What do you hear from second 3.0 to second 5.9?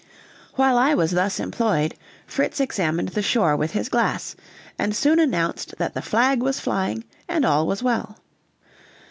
the shore with his glass, and soon announced